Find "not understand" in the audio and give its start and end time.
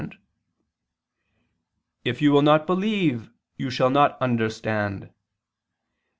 3.91-5.01